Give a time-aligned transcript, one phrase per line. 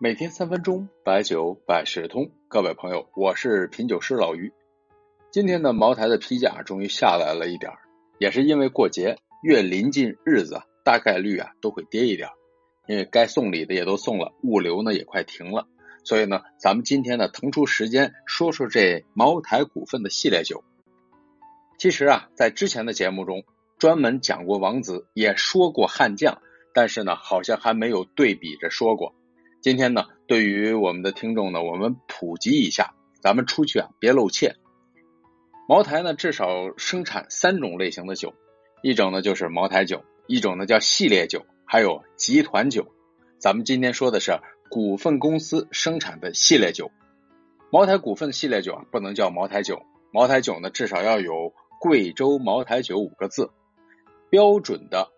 [0.00, 2.30] 每天三分钟，白酒百事通。
[2.46, 4.52] 各位朋友，我是品酒师老于。
[5.32, 7.72] 今天的，茅台的批价终于下来了一点
[8.16, 12.28] 也是因为过节，越临近日子，大概率啊都会跌一点
[12.86, 15.66] 因为该送礼的也都送了，物流呢也快停了，
[16.04, 20.62] 所以呢，咱们今天呢腾出时间说说这茅台股份的系列酒。
[21.76, 23.42] 其实啊，在之前的节目中
[23.78, 26.40] 专门讲过王子，也说过悍将，
[26.72, 29.12] 但是呢，好像还没有对比着说过。
[29.60, 34.54] 今天呢，对于我们的听众呢，我们普及一下，咱们出去啊别露怯。
[35.68, 38.34] 茅台呢，至少生产三种类型的酒，
[38.82, 42.86] 一种呢就是茅台酒，一种呢叫系列酒，还有集团酒。
[43.38, 44.38] 咱们今天说的是
[44.70, 46.90] 股份公司生产的系列酒。
[47.70, 49.82] 茅台股份系列酒啊，不能叫茅台酒，
[50.12, 51.52] 茅台酒呢至少要有。
[51.80, 53.52] 贵州茅台酒五个字，
[54.30, 55.12] 标准的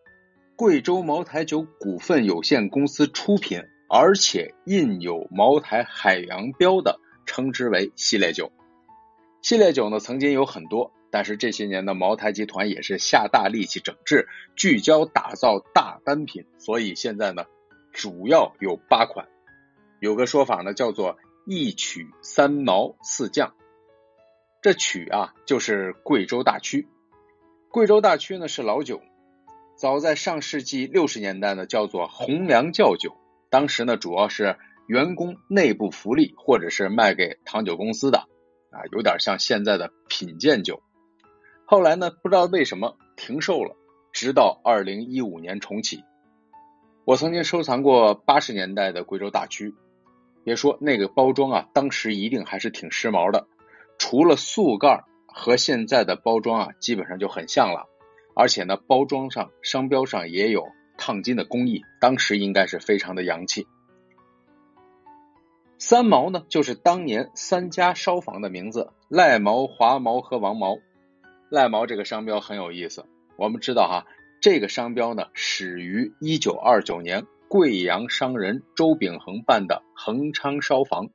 [0.56, 8.52] 贵州茅台酒股份有限公司出品，而且印有茅台海洋标的，称之为系列酒。
[9.42, 17.46] 系列酒呢，曾经有很多，但是这些年的茅台集团也是下大力气整治，聚焦打造大单品，所以现在呢，
[17.92, 19.26] 主要有八款。
[19.98, 23.54] 有个说法呢，叫做一曲三毛四酱。
[24.62, 26.86] 这曲啊，就是贵州大曲。
[27.70, 29.00] 贵州大曲呢是老酒，
[29.76, 33.16] 早在上世纪六十年代呢，叫做红粮窖酒。
[33.50, 34.56] 当时呢，主要是
[34.86, 38.20] 员工内部福利，或者是卖给糖酒公司的
[38.70, 40.80] 啊，有点像现在的品鉴酒。
[41.66, 43.76] 后来呢，不知道为什么停售了，
[44.12, 46.04] 直到二零一五年重启。
[47.04, 49.74] 我曾经收藏过八十年代的贵州大曲，
[50.44, 53.48] 别说那个包装啊，当时一定还是挺时髦的。
[53.98, 57.88] 除了塑盖和现在的包装啊，基本上就很像了，
[58.34, 60.68] 而且呢，包装上、商标上也有
[61.00, 63.66] 烫金的工艺，当时应该是非常的洋气。
[65.78, 70.78] 三毛呢，就是当年三家烧坊的名字：赖毛、华毛和王毛。
[71.48, 74.06] 赖毛这个商标很有意思，我们知道哈，
[74.42, 81.08] 这个商标呢，始于一九二九年贵阳商人周秉衡办的恒昌烧坊。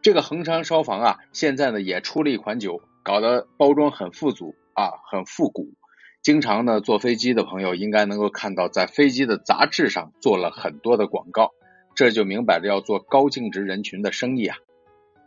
[0.00, 5.74] 这个恒昌烧坊啊，现在呢也出了一款酒，搞得包装很富足啊，很复古。
[6.22, 11.50] 经常呢坐飞机的朋友应该能够看到，在飞机的杂志上做了很多的广告，
[11.96, 14.56] 这就明摆着要做高净值人群的生意啊。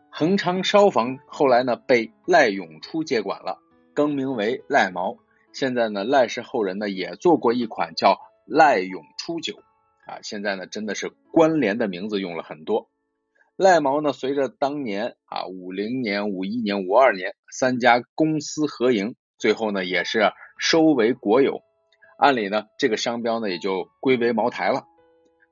[0.10, 3.60] 恒昌烧坊后来呢被赖永初接管了，
[3.94, 5.18] 更名为赖毛。
[5.52, 9.56] 现在呢赖氏后人呢也做过一款叫赖永初酒
[10.06, 12.90] 啊，现在呢真的是关联的名字用了很多。
[13.58, 21.62] 赖毛呢，随着当年啊五零年、五一年、五二年三家公司合营，最后呢也是收为国有。
[22.18, 24.86] 按理呢，这个商标呢也就归为茅台了。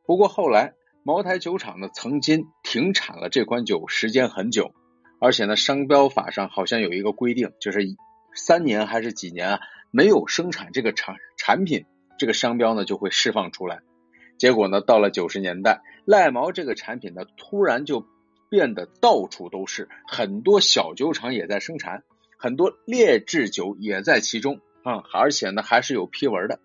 [0.06, 4.74] 不过后来茅台酒厂呢曾经停产了这款酒，时间很久，
[5.20, 7.80] 而且呢商标法上好像有一个规定，就是
[8.34, 9.60] 三年还是几年啊
[9.92, 11.86] 没有生产这个产产品，
[12.18, 13.82] 这个商标呢就会释放出来。
[14.38, 18.06] 结果呢，到了九十年代，赖茅这个产品呢，突然就
[18.50, 22.04] 变得到处都是，很多小酒厂也在生产，
[22.38, 26.60] 很多劣质酒也在其中啊，而且呢，还是有批文的。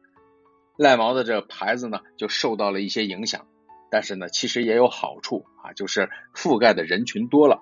[0.77, 3.47] 赖毛的这牌子呢，就受到了一些影响，
[3.91, 7.61] 但是呢，其实也有好处啊，就是覆盖的人群多了。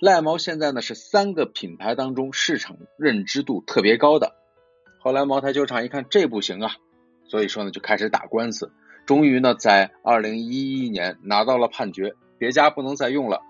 [0.00, 4.34] 赖毛现在呢，是三个品牌当中市场认知度特别高的。
[5.00, 6.76] 后来茅台酒厂一看这不行啊，
[7.26, 8.72] 所以说呢，就开始打官司。
[9.06, 13.42] 终于呢，在二零一一年拿到了判决，别家不能再用了。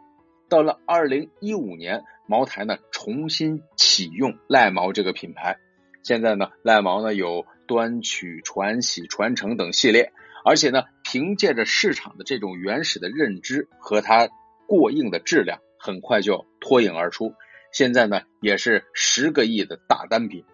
[0.49, 5.59] 到了二零一五年，茅台呢重新启用赖毛这个品牌。
[6.05, 10.13] 现在呢，赖茅呢有端曲、传喜、传承等系列，
[10.45, 14.29] 而且呢，凭借着市场的这种原始的认知和它
[14.69, 17.35] 过硬的质量，很快就脱颖而出。
[17.73, 20.45] 现在呢，也是十个亿的大单品。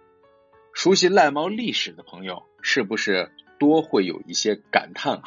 [0.72, 3.30] 熟悉赖茅历史的朋友，是不是？
[3.58, 5.24] 多会有一些感叹啊。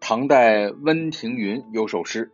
[0.00, 2.30] 唐代温庭筠有首诗：“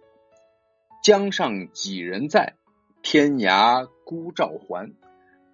[1.02, 2.54] 江上几人在，
[3.02, 4.94] 天涯孤照还。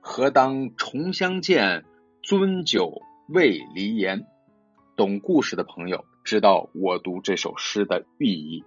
[0.04, 1.84] 何当重相见，
[2.24, 4.26] 樽酒未离言。”
[4.96, 8.64] 懂故事的朋友知道我读这首诗的寓意。